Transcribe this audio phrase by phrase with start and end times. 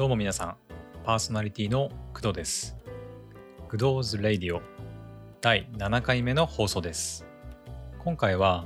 [0.00, 0.56] どうも皆さん、
[1.04, 2.74] パーソナリティの工藤です。
[3.68, 4.62] Kudo's Radio
[5.42, 7.26] 第7回目の放送です。
[7.98, 8.64] 今回は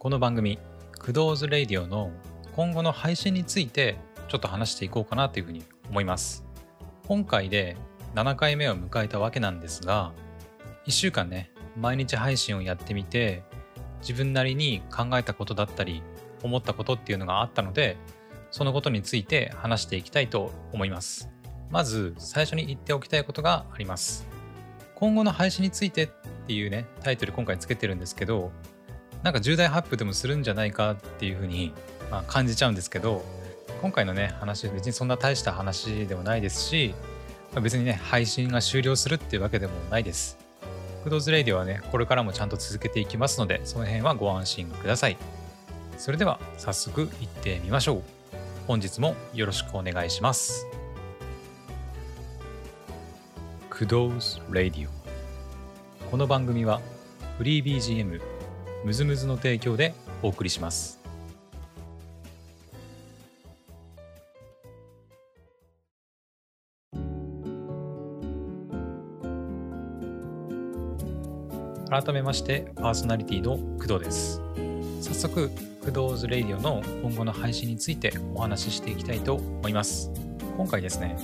[0.00, 0.58] この番組、
[0.98, 2.10] Kudo's Radio の
[2.56, 3.94] 今後の配信について
[4.26, 6.44] ちょっと話していこうかなというふうに思います。
[7.06, 7.76] 今回で
[8.16, 10.10] 7回目を迎えたわけなんですが、
[10.88, 13.44] 1週間ね、毎日配信をやってみて、
[14.00, 16.02] 自分なりに考えたことだったり、
[16.42, 17.96] 思ったことっていうのがあったので、
[18.54, 21.28] そのことについて話していきたいと思います。
[21.72, 24.28] まず最初に言っておきたいことがあります。
[24.94, 26.08] 今後の配信についてっ
[26.46, 28.52] ていうね、タイトル今回つけてるんですけど、
[29.24, 31.72] なんか重大発表でもするんじゃないかっていうふうに、
[32.12, 33.24] まあ、感じちゃうんですけど、
[33.82, 36.94] 今回のね、話、別にそんな大した話でもないですし、
[37.60, 40.38] 別にね、配信が終了するっていうわけでもないです。
[41.02, 45.16] フードズレイディはね、これからもちゃんと続けていきますので、その辺はご安心ください。
[45.98, 48.23] それでは早速行ってみましょう。
[48.66, 50.66] 本日もよろしくお願いします。
[53.68, 56.80] クドーズ・ラディオこの番組は
[57.36, 58.22] フリー BGM
[58.84, 59.92] ムズムズの提供で
[60.22, 60.98] お送りします。
[71.90, 74.40] 改めましてパーソナリティの工藤です。
[75.02, 75.50] 早速、
[75.84, 80.10] クドーズ・レディオの今後の配信についてお話ししていきたいと思います。
[80.56, 81.16] 今回ですね、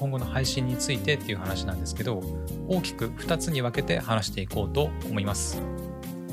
[0.00, 2.20] 今後の配信についてっていう話なんですけど、
[2.66, 5.62] 大きく2つに分けて話していこうと思います。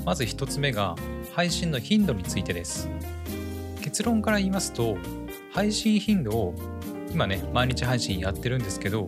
[0.05, 0.95] まず1つ目が、
[1.33, 2.89] 配信の頻度についてです。
[3.81, 4.97] 結論から言いますと、
[5.53, 6.55] 配信頻度を
[7.11, 9.07] 今ね、毎日配信やってるんですけど、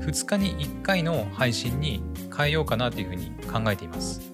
[0.00, 2.02] 2日に1回の配信に
[2.36, 4.31] 変えようかなというふうに考えています。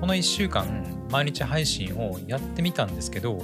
[0.00, 0.66] この1週間
[1.10, 3.42] 毎日配信をやってみたんですけど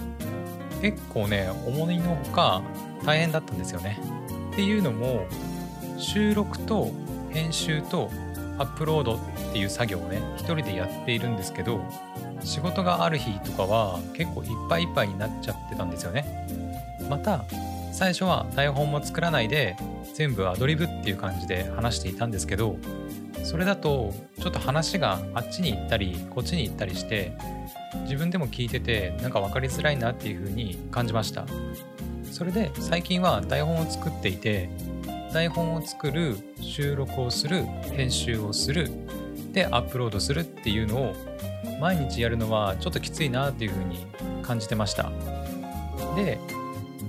[0.81, 2.63] 結構ね思いのほか
[3.05, 3.99] 大変だったんですよね。
[4.53, 5.27] っていうのも
[5.99, 6.91] 収録と
[7.31, 8.11] 編集と
[8.59, 9.19] アップロードっ
[9.53, 11.81] ていう作業をね一人でやっているんですけど
[12.43, 16.47] 仕事がある日とかは結構いっぱいいっぱいになっちゃってたんですよね。
[17.11, 17.45] また
[17.93, 19.77] 最初は台本も作らないで
[20.15, 22.77] 全部アドリブっていう感じで話していたんですけど
[23.47, 27.33] それだとちょっと話があっちに行ったりこっちに行ったりして
[28.03, 31.47] 自分でも聞いててなんか分かりづらいなっていう風に感じました。
[32.33, 34.69] それで最近は台本を作っていて
[35.33, 38.91] 台本を作る収録をする編集をする
[39.53, 41.15] でアップロードするっていうのを
[41.81, 44.05] 毎日やるのはちょっときついなっていう風に
[44.43, 45.13] 感じてました。
[46.17, 46.41] で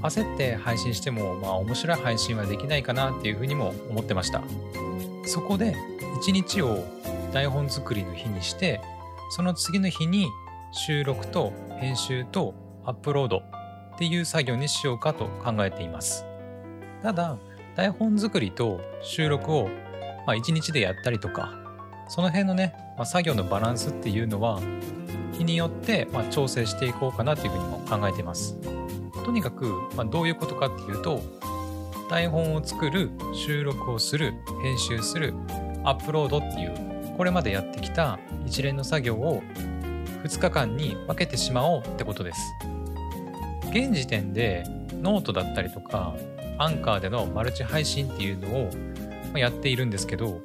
[0.03, 4.43] 焦って配信してもまあ面白い配信はできないかなっていう風にも思ってました。
[5.25, 5.75] そこで
[6.17, 6.83] 1日を
[7.31, 8.81] 台本作りの日にして
[9.29, 10.27] その次の日に
[10.71, 12.55] 収録と編集と
[12.85, 13.41] アップロードっ
[13.99, 16.25] ていう作業にしようかと考えています。
[17.03, 17.37] ただ
[17.75, 19.69] 台本作りと収録を、
[20.25, 21.53] まあ、1日でやったりとか
[22.07, 24.59] その辺のね、まあ、作業のバランスっていうのは
[25.33, 28.57] 日によって、まあ、調整していこうかなというふうにも考えています。
[29.23, 31.21] とにかく、まあ、どういうことかっていうと
[32.09, 35.33] 台本を作る収録をする編集する
[35.87, 39.41] アップロードっていうこれまでやってきた一連の作業を
[40.23, 42.39] 2日間に分けてしまおうってことです。
[43.71, 44.65] 現時点で
[45.01, 46.13] ノートだったりとか
[46.57, 48.69] アンカーでのマルチ配信っていうの
[49.33, 50.41] をやっているんですけど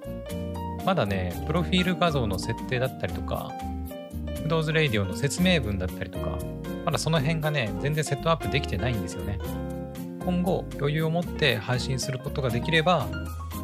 [0.85, 3.51] まだねプロフィール画像の設定だったりとか
[4.43, 6.39] Windows Radio の説明文だったりとか
[6.85, 9.39] まだその辺がね全然セットアップできてないんですよね。
[10.25, 13.09] 今後余裕を持って配信することができれば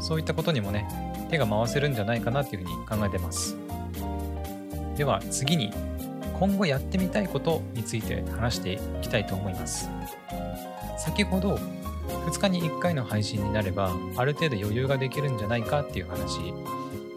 [0.00, 3.56] そういったことにもね手が回せるんじゃないかなというふうに考えてます。
[4.96, 5.72] では次に
[6.38, 9.88] 今後やってみたいことについて話していきたいと思います。
[10.98, 11.58] 先ほど
[12.26, 16.38] 2日に1回の配信になればある程度余裕ができるんじゃないかっていう話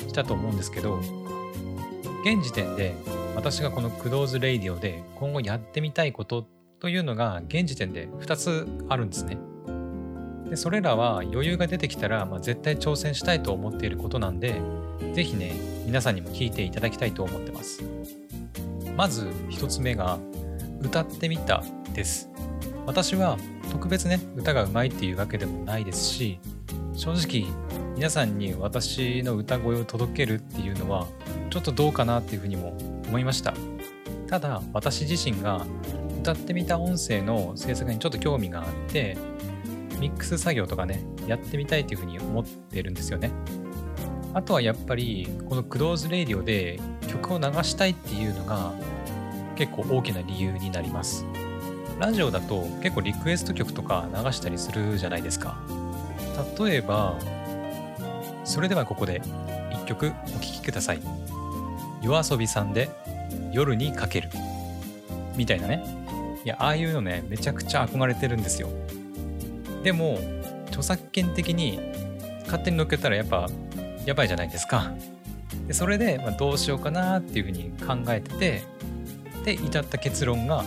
[0.07, 0.99] したと思うんですけど
[2.23, 2.95] 現時点で
[3.35, 6.45] 私がこのクドーズレイディオで今後やってみたいこと
[6.79, 9.37] というのが現時点で2つあるんですね。
[10.51, 14.61] でそれらは余裕が出てきたら、まあ、絶対挑戦したいと思っていることなんで
[15.13, 15.53] 是非ね
[15.85, 17.81] 皆さんにも聞いていただきたいと思ってます。
[18.97, 20.19] まず1つ目が
[20.81, 21.63] 歌ってみた
[21.93, 22.29] です。
[22.85, 23.37] 私は
[23.71, 26.39] 特別ね歌がうまいっていうわけでもないですし
[26.95, 27.47] 正直
[27.95, 31.07] 皆さんに私の歌声を届けるっていうのは
[31.49, 32.75] ちょっとどうかなっていうふうにも
[33.07, 33.53] 思いました。
[34.27, 35.65] ただ私自身が
[36.21, 39.17] 歌ってみた音声の制作にちょっと興味があって
[40.01, 43.31] ミックス作業とかねやってみたいっていうふうに思ってるんですよね。
[44.33, 48.73] あとはやっぱりこのクドーズレイディオで曲を流したいっていうのが
[49.55, 51.25] 結構大きな理由になります。
[51.99, 55.61] ラジオだと結構リクエスト曲とか流したりするじゃないですか。
[56.59, 57.19] 例えば
[58.43, 59.21] それではここで
[59.71, 60.99] 一曲お聴きください。
[62.01, 62.89] 夜遊びさんで
[63.51, 64.29] 夜にかける。
[65.35, 65.83] みたいなね。
[66.43, 68.69] いやああいうのねめちゃくちゃ憧れてるんですよ。
[69.83, 70.19] でも
[70.67, 71.79] 著作権的に
[72.45, 73.47] 勝手に乗っけたらやっぱ
[74.05, 74.93] やばいじゃないですか。
[75.67, 78.63] でそれで、まあ、どうしようかなっていうふうに考えてて
[79.45, 80.63] で至った結論が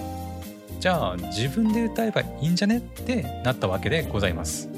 [0.78, 4.68] じゃあ自分で歌えばいいんじゃねってなったわけでございます。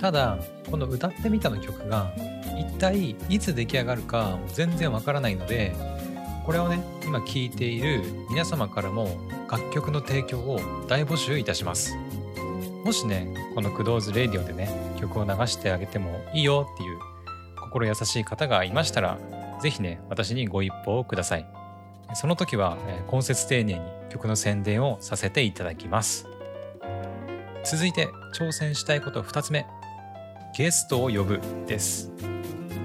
[0.00, 0.38] ただ
[0.70, 2.12] この「歌ってみた」の曲が
[2.58, 5.72] 一体いつ出来上がるか全然わからないので
[6.44, 9.08] これをね今聴いている皆様からも
[9.48, 11.96] 楽曲の提供を大募集いたします。
[12.84, 14.68] もしねこの「クドーズレディオ」でね
[15.00, 16.98] 曲を流してあげてもいいよっていう
[17.60, 19.18] 心優しい方がいましたら
[19.60, 21.62] 是非ね私にご一報をください。
[22.14, 23.80] その時は、え今節丁寧に
[24.10, 26.26] 曲の宣伝をさせていただきます。
[27.64, 29.66] 続いて挑戦したいこと2つ目。
[30.54, 32.10] ゲストを呼ぶです。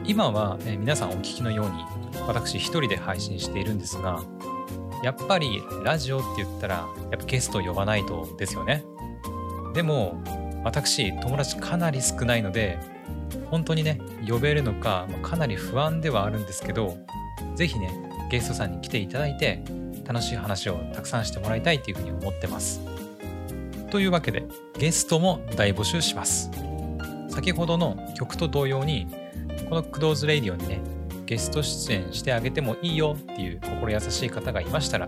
[0.06, 1.84] 今は、え皆さんお聞きのように
[2.26, 4.22] 私一人で配信しているんですが
[5.04, 8.86] やっぱりラジオって言ったらやっぱゲストを呼ばないとですよね。
[9.78, 10.20] でも
[10.64, 12.80] 私友達かなり少ないので
[13.52, 16.98] 本当にね呼べるのかかなり不安ではあるんですけど
[17.54, 17.92] 是非ね
[18.32, 19.64] ゲストさんに来ていただいて
[20.04, 22.82] 楽しい話をたくさんしてもらいたいというふうに思ってます。
[23.92, 24.48] というわけで
[24.80, 26.50] ゲストも大募集します。
[27.30, 29.06] 先ほどの曲と同様に
[29.70, 30.82] このクローズレイディオにね
[31.28, 35.08] ゲスト出演してあげてもいいよっていう心優しい方がいましたら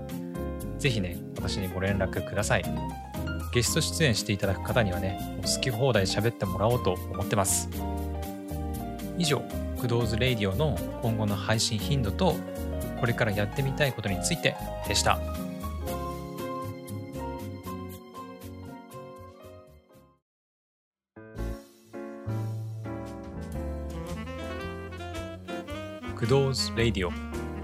[0.77, 3.08] 是非ね私にご連絡ください。
[3.51, 7.69] ゲスト出演していただく方にはね好き放題喋ってもらおうと思ってます
[9.18, 9.42] 以上
[9.80, 12.36] クドーズレイディオの今後の配信頻度と
[13.00, 14.56] これからやってみたいことについて
[14.88, 15.19] でした。
[26.19, 27.12] Kudo's Radio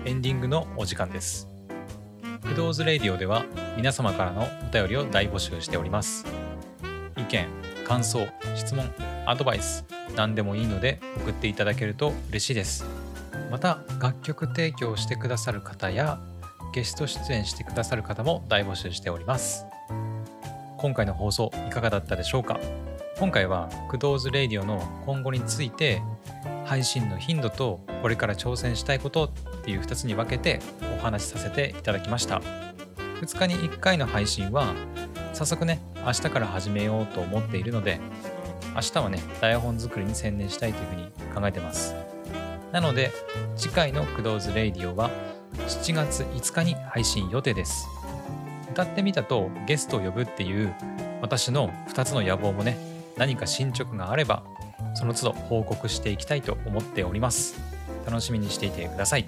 [0.06, 1.55] エンディングのお時間です。
[2.48, 3.44] Kudo's Radio では
[3.76, 6.26] 皆様からのお便りを大募集しております。
[7.18, 7.48] 意見、
[7.86, 8.86] 感想、質問、
[9.26, 9.84] アドバイス、
[10.16, 12.86] 何でもいいので送っていただけると嬉しいです。
[13.50, 16.20] また楽曲提供してくださる方や
[16.74, 19.66] ゲスト出演してくださる方も大募集しております。
[20.78, 22.60] 今回の放送いかがだったでしょうか？
[23.18, 26.02] 今回は Kudo's Radio の今後について
[26.66, 29.30] 配信の頻度とこれから挑戦したいことっ
[29.64, 30.60] ていう2つに分けて
[30.98, 32.42] お話しさせていただきました。
[33.22, 34.74] 2日に1回の配信は
[35.34, 38.00] 早速ね明日から始めようと思っているので
[38.76, 41.96] 明日はね台本作りに専念したいというふうに考えてます。
[42.72, 43.12] なので
[43.56, 45.10] 次回のクドーズレイディオは
[45.68, 47.88] 7月5日に配信予定です。
[48.72, 50.74] 歌ってみたとゲストを呼ぶっていう
[51.22, 52.78] 私の2つの野望もね
[53.16, 54.44] 何か進捗があれば
[55.06, 57.60] その都度報告していきたいと思っております。
[58.08, 59.28] 楽しみにしていてください。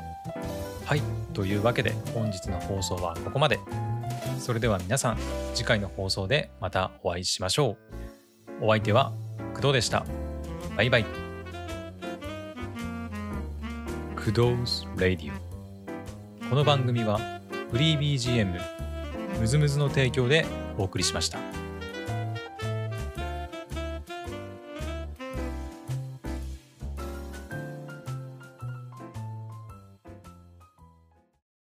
[0.86, 1.02] はい、
[1.34, 3.60] というわけで本日の放送はここまで。
[4.40, 5.18] それでは皆さん、
[5.54, 7.78] 次回の放送でまたお会いしましょ
[8.62, 8.66] う。
[8.66, 9.14] お相手は
[9.54, 10.04] 工藤でした。
[10.76, 11.06] バイバイ。
[14.16, 14.42] 工藤
[14.98, 16.50] レディオ。
[16.50, 17.20] この番組は
[17.72, 18.60] フリー BGM
[19.40, 20.46] ムズムズの提供で
[20.78, 21.57] お送りしました。